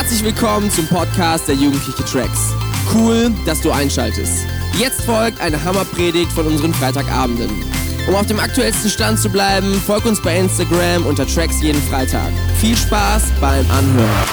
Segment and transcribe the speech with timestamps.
[0.00, 2.54] Herzlich willkommen zum Podcast der Jugendliche Tracks.
[2.90, 4.46] Cool, dass du einschaltest.
[4.78, 7.50] Jetzt folgt eine Hammerpredigt von unseren Freitagabenden.
[8.08, 12.32] Um auf dem aktuellsten Stand zu bleiben, folg uns bei Instagram unter Tracks jeden Freitag.
[12.62, 14.28] Viel Spaß beim Anhören.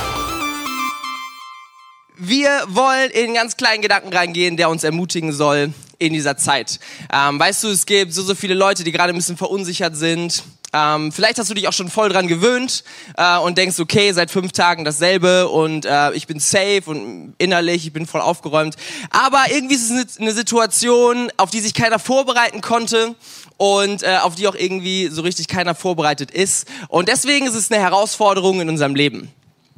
[2.16, 6.80] Wir wollen in einen ganz kleinen Gedanken reingehen, der uns ermutigen soll in dieser Zeit.
[7.12, 10.44] Ähm, weißt du, es gibt so, so viele Leute, die gerade ein bisschen verunsichert sind,
[10.78, 12.84] ähm, vielleicht hast du dich auch schon voll dran gewöhnt
[13.18, 17.88] äh, und denkst, okay, seit fünf Tagen dasselbe und äh, ich bin safe und innerlich,
[17.88, 18.76] ich bin voll aufgeräumt.
[19.10, 23.16] Aber irgendwie ist es eine Situation, auf die sich keiner vorbereiten konnte
[23.58, 26.68] und äh, auf die auch irgendwie so richtig keiner vorbereitet ist.
[26.90, 29.32] Und deswegen ist es eine Herausforderung in unserem Leben.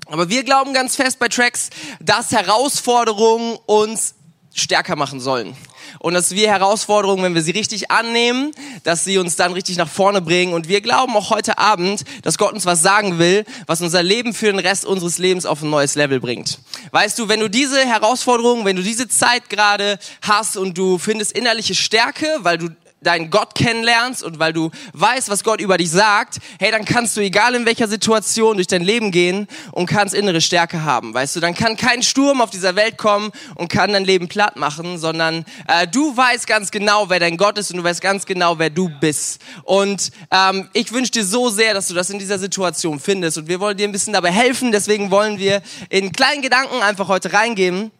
[0.08, 4.16] Aber wir glauben ganz fest bei Tracks, dass Herausforderungen uns
[4.54, 5.56] stärker machen sollen
[6.00, 8.52] und dass wir Herausforderungen, wenn wir sie richtig annehmen,
[8.84, 10.54] dass sie uns dann richtig nach vorne bringen.
[10.54, 14.34] Und wir glauben auch heute Abend, dass Gott uns was sagen will, was unser Leben
[14.34, 16.60] für den Rest unseres Lebens auf ein neues Level bringt.
[16.92, 21.32] Weißt du, wenn du diese Herausforderungen, wenn du diese Zeit gerade hast und du findest
[21.32, 22.70] innerliche Stärke, weil du
[23.02, 27.16] deinen Gott kennenlernst und weil du weißt, was Gott über dich sagt, hey, dann kannst
[27.16, 31.14] du, egal in welcher Situation, durch dein Leben gehen und kannst innere Stärke haben.
[31.14, 34.58] Weißt du, dann kann kein Sturm auf dieser Welt kommen und kann dein Leben platt
[34.58, 38.26] machen, sondern äh, du weißt ganz genau, wer dein Gott ist und du weißt ganz
[38.26, 39.42] genau, wer du bist.
[39.64, 43.48] Und ähm, ich wünsche dir so sehr, dass du das in dieser Situation findest und
[43.48, 44.72] wir wollen dir ein bisschen dabei helfen.
[44.72, 47.92] Deswegen wollen wir in kleinen Gedanken einfach heute reingeben,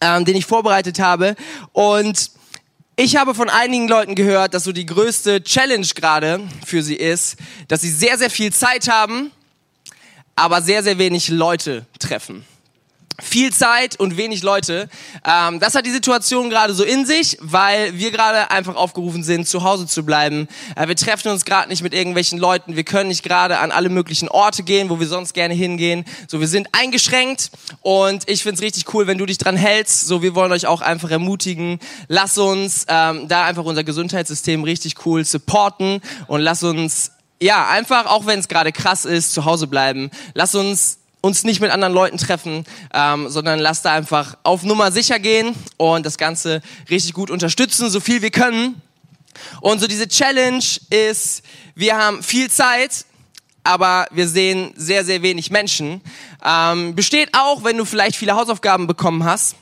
[0.00, 1.36] ähm, den ich vorbereitet habe
[1.72, 2.37] und
[2.98, 7.36] ich habe von einigen Leuten gehört, dass so die größte Challenge gerade für sie ist,
[7.68, 9.30] dass sie sehr, sehr viel Zeit haben,
[10.34, 12.44] aber sehr, sehr wenig Leute treffen
[13.20, 14.88] viel Zeit und wenig Leute.
[15.24, 19.48] Ähm, das hat die Situation gerade so in sich, weil wir gerade einfach aufgerufen sind,
[19.48, 20.46] zu Hause zu bleiben.
[20.76, 22.76] Äh, wir treffen uns gerade nicht mit irgendwelchen Leuten.
[22.76, 26.04] Wir können nicht gerade an alle möglichen Orte gehen, wo wir sonst gerne hingehen.
[26.28, 30.06] So, wir sind eingeschränkt und ich find's richtig cool, wenn du dich dran hältst.
[30.06, 31.80] So, wir wollen euch auch einfach ermutigen.
[32.06, 38.06] Lass uns ähm, da einfach unser Gesundheitssystem richtig cool supporten und lass uns ja, einfach,
[38.06, 40.10] auch wenn es gerade krass ist, zu Hause bleiben.
[40.34, 44.90] Lass uns uns nicht mit anderen Leuten treffen, ähm, sondern lass da einfach auf Nummer
[44.90, 48.80] sicher gehen und das Ganze richtig gut unterstützen, so viel wir können.
[49.60, 51.42] Und so diese Challenge ist,
[51.74, 53.04] wir haben viel Zeit,
[53.62, 56.00] aber wir sehen sehr, sehr wenig Menschen.
[56.42, 59.54] Ähm, besteht auch, wenn du vielleicht viele Hausaufgaben bekommen hast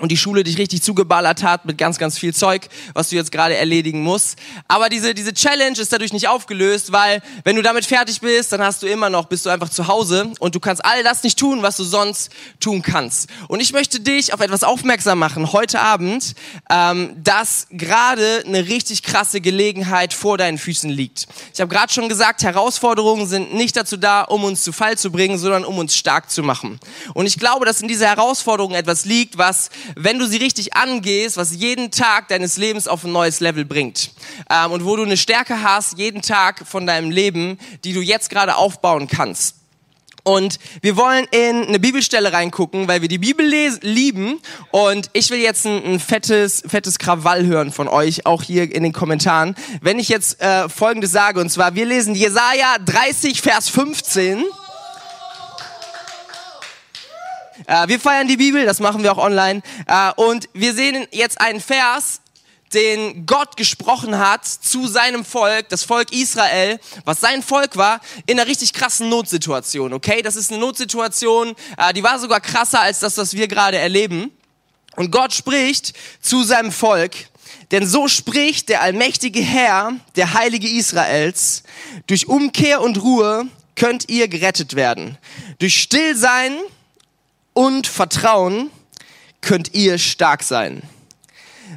[0.00, 3.30] und die Schule dich richtig zugeballert hat mit ganz, ganz viel Zeug, was du jetzt
[3.30, 4.38] gerade erledigen musst.
[4.66, 8.62] Aber diese, diese Challenge ist dadurch nicht aufgelöst, weil wenn du damit fertig bist, dann
[8.62, 11.38] hast du immer noch, bist du einfach zu Hause und du kannst all das nicht
[11.38, 13.28] tun, was du sonst tun kannst.
[13.48, 16.34] Und ich möchte dich auf etwas aufmerksam machen heute Abend,
[16.70, 21.26] ähm, dass gerade eine richtig krasse Gelegenheit vor deinen Füßen liegt.
[21.54, 25.12] Ich habe gerade schon gesagt, Herausforderungen sind nicht dazu da, um uns zu Fall zu
[25.12, 26.80] bringen, sondern um uns stark zu machen.
[27.14, 31.36] Und ich glaube, dass in dieser Herausforderung etwas liegt, was wenn du sie richtig angehst,
[31.36, 34.12] was jeden Tag deines Lebens auf ein neues Level bringt.
[34.50, 38.30] Ähm, und wo du eine Stärke hast, jeden Tag von deinem Leben, die du jetzt
[38.30, 39.56] gerade aufbauen kannst.
[40.22, 43.46] Und wir wollen in eine Bibelstelle reingucken, weil wir die Bibel
[43.82, 44.40] lieben.
[44.70, 48.82] Und ich will jetzt ein, ein, fettes, fettes Krawall hören von euch, auch hier in
[48.82, 49.54] den Kommentaren.
[49.80, 54.44] Wenn ich jetzt äh, Folgendes sage, und zwar, wir lesen Jesaja 30, Vers 15.
[57.86, 59.62] wir feiern die Bibel, das machen wir auch online.
[59.86, 62.20] Äh, und wir sehen jetzt einen Vers,
[62.74, 68.38] den Gott gesprochen hat zu seinem Volk, das Volk Israel, was sein Volk war, in
[68.38, 70.22] einer richtig krassen Notsituation, okay?
[70.22, 74.32] Das ist eine Notsituation, äh, die war sogar krasser als das, was wir gerade erleben.
[74.96, 77.12] Und Gott spricht zu seinem Volk,
[77.70, 81.62] denn so spricht der allmächtige Herr, der Heilige Israels,
[82.08, 85.18] durch Umkehr und Ruhe könnt ihr gerettet werden.
[85.60, 86.56] Durch Stillsein
[87.52, 88.70] und Vertrauen
[89.40, 90.82] könnt ihr stark sein.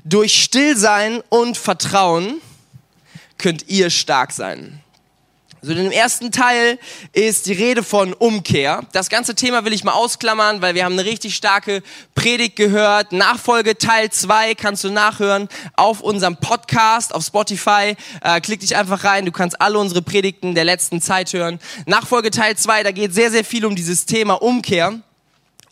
[0.03, 2.41] Durch Stillsein und Vertrauen
[3.37, 4.83] könnt ihr stark sein.
[5.63, 6.77] Also in dem ersten Teil
[7.13, 8.81] ist die Rede von Umkehr.
[8.91, 11.81] Das ganze Thema will ich mal ausklammern, weil wir haben eine richtig starke
[12.15, 13.13] Predigt gehört.
[13.13, 15.47] Nachfolge Teil 2 kannst du nachhören
[15.77, 17.95] auf unserem Podcast auf Spotify.
[18.21, 21.59] Äh, klick dich einfach rein, du kannst alle unsere Predigten der letzten Zeit hören.
[21.85, 24.99] Nachfolge Teil 2, da geht sehr, sehr viel um dieses Thema Umkehr.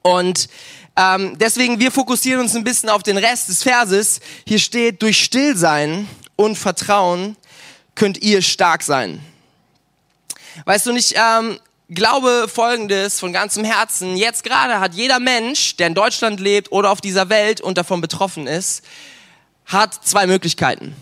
[0.02, 0.50] Und
[0.96, 4.20] ähm, deswegen, wir fokussieren uns ein bisschen auf den Rest des Verses.
[4.46, 7.36] Hier steht, durch Stillsein und Vertrauen
[7.96, 9.22] könnt ihr stark sein.
[10.66, 11.60] Weißt du nicht, ähm,
[11.90, 14.18] glaube Folgendes von ganzem Herzen.
[14.18, 18.02] Jetzt gerade hat jeder Mensch, der in Deutschland lebt oder auf dieser Welt und davon
[18.02, 18.84] betroffen ist,
[19.66, 20.96] hat zwei Möglichkeiten.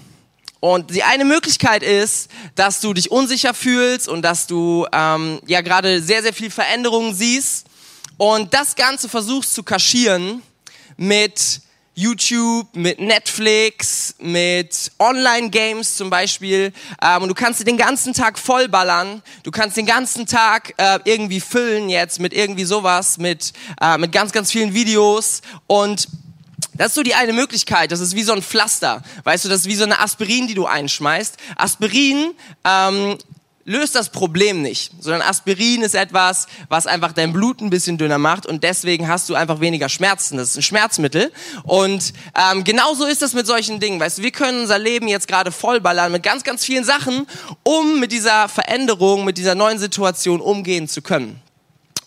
[0.59, 5.61] Und die eine Möglichkeit ist, dass du dich unsicher fühlst und dass du ähm, ja
[5.61, 7.68] gerade sehr, sehr viel Veränderungen siehst
[8.19, 10.43] und das Ganze versuchst zu kaschieren
[10.97, 11.61] mit
[11.95, 16.73] YouTube, mit Netflix, mit Online-Games zum Beispiel.
[17.01, 19.23] Ähm, und du kannst den ganzen Tag vollballern.
[19.43, 24.11] Du kannst den ganzen Tag äh, irgendwie füllen jetzt mit irgendwie sowas, mit, äh, mit
[24.11, 25.41] ganz, ganz vielen Videos.
[25.67, 26.09] Und
[26.73, 27.93] das ist so die eine Möglichkeit.
[27.93, 29.01] Das ist wie so ein Pflaster.
[29.23, 31.37] Weißt du, das ist wie so eine Aspirin, die du einschmeißt.
[31.55, 32.31] Aspirin
[32.65, 33.17] ähm,
[33.65, 38.17] löst das Problem nicht, sondern Aspirin ist etwas, was einfach dein Blut ein bisschen dünner
[38.17, 40.37] macht und deswegen hast du einfach weniger Schmerzen.
[40.37, 41.31] Das ist ein Schmerzmittel
[41.63, 43.99] und ähm, genauso ist das mit solchen Dingen.
[43.99, 47.27] Weißt du, wir können unser Leben jetzt gerade vollballern mit ganz, ganz vielen Sachen,
[47.63, 51.41] um mit dieser Veränderung, mit dieser neuen Situation umgehen zu können.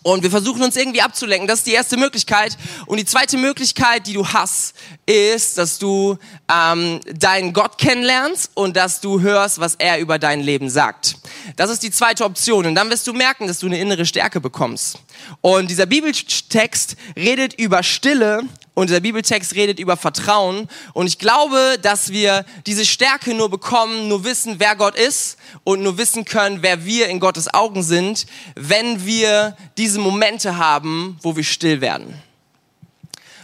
[0.03, 1.47] Und wir versuchen uns irgendwie abzulenken.
[1.47, 2.57] Das ist die erste Möglichkeit.
[2.85, 6.17] Und die zweite Möglichkeit, die du hast, ist, dass du
[6.53, 11.15] ähm, deinen Gott kennenlernst und dass du hörst, was er über dein Leben sagt.
[11.55, 12.65] Das ist die zweite Option.
[12.65, 14.99] Und dann wirst du merken, dass du eine innere Stärke bekommst.
[15.39, 18.41] Und dieser Bibeltext redet über Stille
[18.73, 20.67] und der Bibeltext redet über Vertrauen.
[20.93, 25.83] Und ich glaube, dass wir diese Stärke nur bekommen, nur wissen, wer Gott ist und
[25.83, 28.25] nur wissen können, wer wir in Gottes Augen sind,
[28.55, 32.21] wenn wir diese Momente haben, wo wir still werden.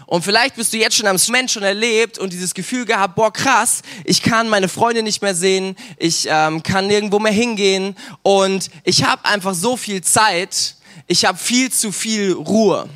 [0.09, 3.31] Und vielleicht bist du jetzt schon am Moment schon erlebt und dieses Gefühl gehabt, boah
[3.31, 8.71] krass, ich kann meine Freunde nicht mehr sehen, ich ähm, kann nirgendwo mehr hingehen und
[8.83, 10.73] ich habe einfach so viel Zeit,
[11.05, 12.89] ich habe viel zu viel Ruhe.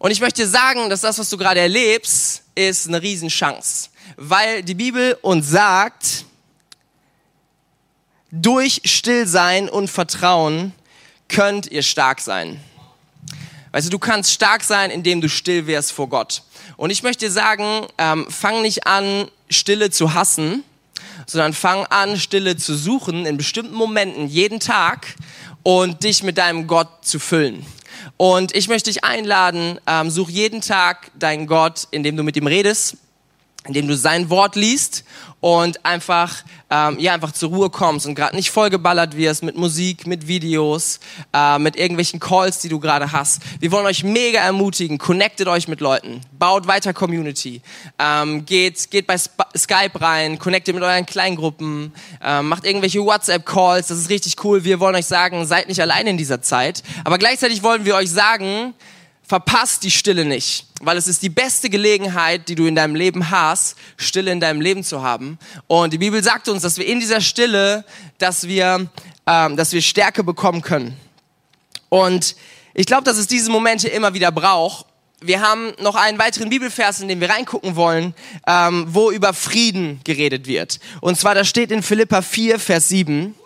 [0.00, 3.90] Und ich möchte sagen, dass das, was du gerade erlebst, ist eine Riesenchance.
[4.16, 6.24] Weil die Bibel uns sagt,
[8.30, 10.72] durch Stillsein und Vertrauen
[11.28, 12.58] könnt ihr stark sein.
[13.72, 16.44] Weißt du, du kannst stark sein, indem du still wärst vor Gott.
[16.78, 20.64] Und ich möchte sagen, ähm, fang nicht an, Stille zu hassen,
[21.26, 25.14] sondern fang an, Stille zu suchen in bestimmten Momenten jeden Tag
[25.62, 27.66] und dich mit deinem Gott zu füllen.
[28.16, 32.46] Und ich möchte dich einladen, ähm, such jeden Tag deinen Gott, indem du mit ihm
[32.46, 32.96] redest,
[33.66, 35.04] indem du sein Wort liest
[35.40, 40.06] und einfach ähm, ja einfach zur Ruhe kommst und gerade nicht vollgeballert wirst mit Musik,
[40.06, 41.00] mit Videos,
[41.32, 43.42] äh, mit irgendwelchen Calls, die du gerade hast.
[43.58, 47.60] Wir wollen euch mega ermutigen, connectet euch mit Leuten, baut weiter Community,
[47.98, 51.92] ähm, geht geht bei Sp Skype rein, connectet mit euren Kleingruppen,
[52.22, 54.64] ähm, macht irgendwelche WhatsApp Calls, das ist richtig cool.
[54.64, 58.10] Wir wollen euch sagen, seid nicht allein in dieser Zeit, aber gleichzeitig wollen wir euch
[58.10, 58.74] sagen,
[59.30, 63.30] verpasst die Stille nicht, weil es ist die beste Gelegenheit, die du in deinem Leben
[63.30, 65.38] hast, Stille in deinem Leben zu haben.
[65.68, 67.84] Und die Bibel sagt uns, dass wir in dieser Stille,
[68.18, 68.88] dass wir,
[69.28, 70.96] ähm, dass wir Stärke bekommen können.
[71.90, 72.34] Und
[72.74, 74.86] ich glaube, dass es diese Momente immer wieder braucht.
[75.20, 78.14] Wir haben noch einen weiteren Bibelvers, in den wir reingucken wollen,
[78.48, 80.80] ähm, wo über Frieden geredet wird.
[81.00, 83.36] Und zwar, da steht in Philippa 4, Vers 7.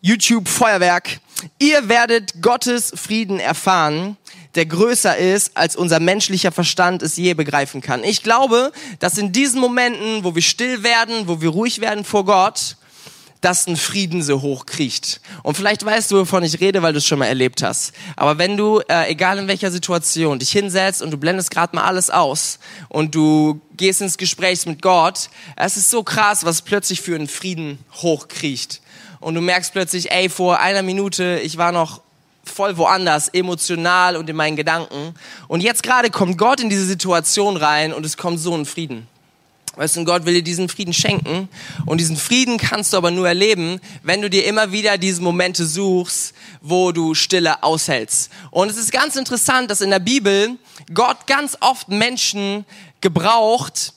[0.00, 1.20] YouTube Feuerwerk.
[1.58, 4.16] Ihr werdet Gottes Frieden erfahren,
[4.54, 8.04] der größer ist, als unser menschlicher Verstand es je begreifen kann.
[8.04, 12.24] Ich glaube, dass in diesen Momenten, wo wir still werden, wo wir ruhig werden vor
[12.24, 12.76] Gott,
[13.42, 15.20] dass ein Frieden so hoch kriecht.
[15.42, 17.92] Und vielleicht weißt du, wovon ich rede, weil du es schon mal erlebt hast.
[18.16, 21.84] Aber wenn du, äh, egal in welcher Situation, dich hinsetzt und du blendest gerade mal
[21.84, 22.58] alles aus
[22.88, 27.28] und du gehst ins Gespräch mit Gott, es ist so krass, was plötzlich für einen
[27.28, 28.80] Frieden hochkriecht
[29.26, 32.00] und du merkst plötzlich, ey, vor einer Minute, ich war noch
[32.44, 35.16] voll woanders, emotional und in meinen Gedanken.
[35.48, 39.08] Und jetzt gerade kommt Gott in diese Situation rein und es kommt so ein Frieden.
[39.74, 41.48] Weißt du, Gott will dir diesen Frieden schenken.
[41.86, 45.66] Und diesen Frieden kannst du aber nur erleben, wenn du dir immer wieder diese Momente
[45.66, 48.30] suchst, wo du Stille aushältst.
[48.52, 50.56] Und es ist ganz interessant, dass in der Bibel
[50.94, 52.64] Gott ganz oft Menschen
[53.00, 53.92] gebraucht,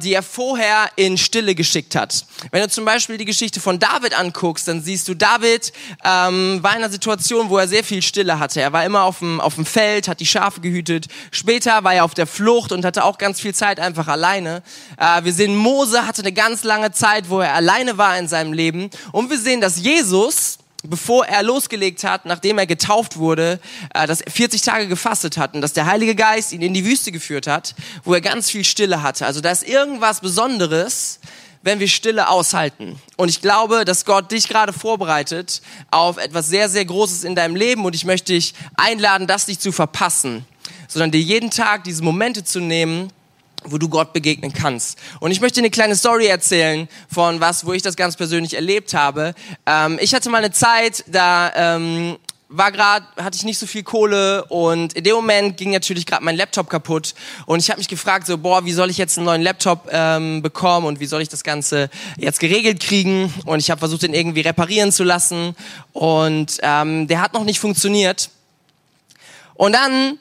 [0.00, 2.24] die er vorher in Stille geschickt hat.
[2.50, 5.72] Wenn du zum Beispiel die Geschichte von David anguckst, dann siehst du, David
[6.04, 8.60] ähm, war in einer Situation, wo er sehr viel Stille hatte.
[8.60, 11.06] Er war immer auf dem, auf dem Feld, hat die Schafe gehütet.
[11.30, 14.62] Später war er auf der Flucht und hatte auch ganz viel Zeit einfach alleine.
[14.96, 18.52] Äh, wir sehen, Mose hatte eine ganz lange Zeit, wo er alleine war in seinem
[18.52, 18.90] Leben.
[19.12, 23.60] Und wir sehen, dass Jesus bevor er losgelegt hat, nachdem er getauft wurde,
[23.94, 26.84] äh, dass er 40 Tage gefastet hat und dass der Heilige Geist ihn in die
[26.84, 29.26] Wüste geführt hat, wo er ganz viel Stille hatte.
[29.26, 31.20] Also da ist irgendwas Besonderes,
[31.62, 32.98] wenn wir Stille aushalten.
[33.16, 35.60] Und ich glaube, dass Gott dich gerade vorbereitet
[35.90, 39.60] auf etwas sehr, sehr Großes in deinem Leben und ich möchte dich einladen, das nicht
[39.60, 40.46] zu verpassen,
[40.88, 43.12] sondern dir jeden Tag diese Momente zu nehmen,
[43.64, 44.98] wo du Gott begegnen kannst.
[45.20, 48.94] Und ich möchte eine kleine Story erzählen von was, wo ich das ganz persönlich erlebt
[48.94, 49.34] habe.
[49.66, 52.16] Ähm, ich hatte mal eine Zeit, da ähm,
[52.50, 56.24] war gerade, hatte ich nicht so viel Kohle und in dem Moment ging natürlich gerade
[56.24, 57.14] mein Laptop kaputt.
[57.46, 60.42] Und ich habe mich gefragt so, boah, wie soll ich jetzt einen neuen Laptop ähm,
[60.42, 63.32] bekommen und wie soll ich das Ganze jetzt geregelt kriegen?
[63.46, 65.54] Und ich habe versucht, den irgendwie reparieren zu lassen.
[65.92, 68.30] Und ähm, der hat noch nicht funktioniert.
[69.54, 70.18] Und dann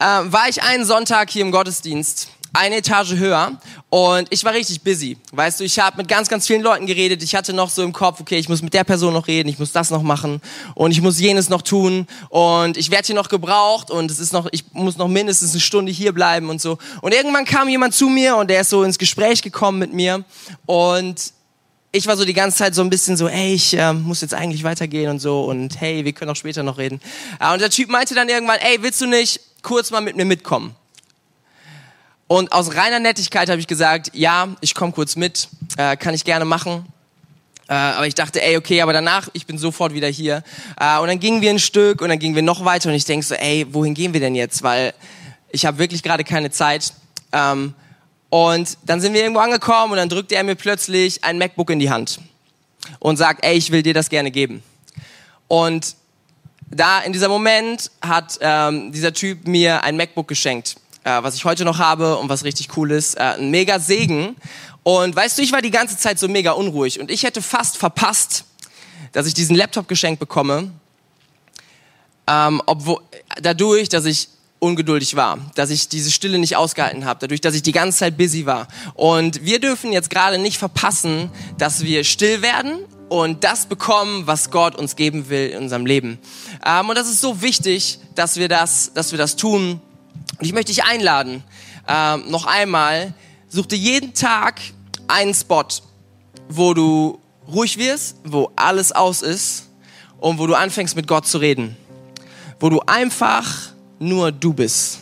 [0.00, 2.28] äh, war ich einen Sonntag hier im Gottesdienst
[2.58, 3.52] eine Etage höher
[3.88, 5.16] und ich war richtig busy.
[5.32, 7.22] Weißt du, ich habe mit ganz, ganz vielen Leuten geredet.
[7.22, 9.58] Ich hatte noch so im Kopf, okay, ich muss mit der Person noch reden, ich
[9.58, 10.40] muss das noch machen
[10.74, 14.32] und ich muss jenes noch tun und ich werde hier noch gebraucht und es ist
[14.32, 16.78] noch, ich muss noch mindestens eine Stunde hier bleiben und so.
[17.00, 20.24] Und irgendwann kam jemand zu mir und der ist so ins Gespräch gekommen mit mir
[20.66, 21.32] und
[21.92, 24.34] ich war so die ganze Zeit so ein bisschen so, ey, ich äh, muss jetzt
[24.34, 27.00] eigentlich weitergehen und so und hey, wir können auch später noch reden.
[27.40, 30.24] Äh, und der Typ meinte dann irgendwann, ey, willst du nicht kurz mal mit mir
[30.24, 30.74] mitkommen?
[32.28, 36.24] Und aus reiner Nettigkeit habe ich gesagt, ja, ich komme kurz mit, äh, kann ich
[36.24, 36.86] gerne machen.
[37.68, 40.44] Äh, aber ich dachte, ey, okay, aber danach, ich bin sofort wieder hier.
[40.78, 43.06] Äh, und dann gingen wir ein Stück und dann gingen wir noch weiter und ich
[43.06, 44.62] denke so, ey, wohin gehen wir denn jetzt?
[44.62, 44.92] Weil
[45.50, 46.92] ich habe wirklich gerade keine Zeit.
[47.32, 47.72] Ähm,
[48.28, 51.78] und dann sind wir irgendwo angekommen und dann drückte er mir plötzlich ein MacBook in
[51.78, 52.20] die Hand
[52.98, 54.62] und sagt, ey, ich will dir das gerne geben.
[55.46, 55.96] Und
[56.70, 61.44] da in dieser Moment hat ähm, dieser Typ mir ein MacBook geschenkt äh, was ich
[61.44, 63.14] heute noch habe und was richtig cool ist.
[63.14, 64.36] Äh, ein mega Segen.
[64.82, 67.76] Und weißt du, ich war die ganze Zeit so mega unruhig und ich hätte fast
[67.76, 68.44] verpasst,
[69.12, 70.70] dass ich diesen Laptop geschenkt bekomme,
[72.26, 73.00] ähm, obwohl,
[73.40, 74.28] dadurch, dass ich
[74.60, 78.16] ungeduldig war, dass ich diese Stille nicht ausgehalten habe, dadurch, dass ich die ganze Zeit
[78.16, 78.68] busy war.
[78.94, 82.78] Und wir dürfen jetzt gerade nicht verpassen, dass wir still werden
[83.08, 86.18] und das bekommen, was Gott uns geben will in unserem Leben.
[86.64, 89.80] Ähm, und das ist so wichtig, dass wir das, dass wir das tun.
[90.38, 91.42] Und ich möchte dich einladen,
[91.86, 93.14] äh, noch einmal,
[93.48, 94.60] such dir jeden Tag
[95.08, 95.64] einen Spot,
[96.48, 99.68] wo du ruhig wirst, wo alles aus ist
[100.18, 101.76] und wo du anfängst mit Gott zu reden.
[102.60, 105.00] Wo du einfach nur du bist.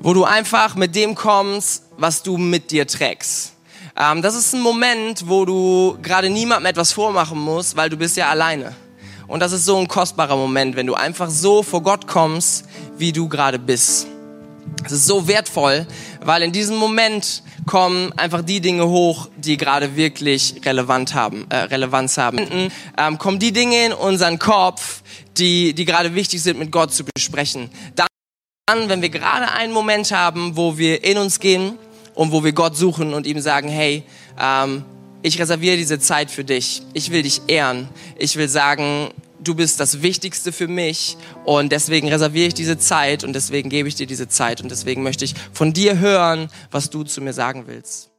[0.00, 3.52] Wo du einfach mit dem kommst, was du mit dir trägst.
[3.96, 8.16] Ähm, das ist ein Moment, wo du gerade niemandem etwas vormachen musst, weil du bist
[8.16, 8.74] ja alleine.
[9.28, 12.64] Und das ist so ein kostbarer Moment, wenn du einfach so vor Gott kommst,
[12.96, 14.06] wie du gerade bist.
[14.84, 15.86] Es ist so wertvoll,
[16.22, 21.56] weil in diesem Moment kommen einfach die Dinge hoch, die gerade wirklich relevant haben, äh,
[21.56, 22.70] Relevanz haben.
[22.98, 25.02] Ähm, kommen die Dinge in unseren Kopf,
[25.38, 27.70] die, die gerade wichtig sind, mit Gott zu besprechen.
[27.94, 31.78] Dann, wenn wir gerade einen Moment haben, wo wir in uns gehen
[32.14, 34.04] und wo wir Gott suchen und ihm sagen, hey,
[34.40, 34.84] ähm,
[35.22, 36.82] ich reserviere diese Zeit für dich.
[36.92, 37.88] Ich will dich ehren.
[38.18, 39.10] Ich will sagen,
[39.42, 43.88] du bist das Wichtigste für mich und deswegen reserviere ich diese Zeit und deswegen gebe
[43.88, 47.32] ich dir diese Zeit und deswegen möchte ich von dir hören, was du zu mir
[47.32, 48.11] sagen willst.